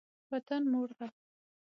[0.31, 1.07] وطن مور ده.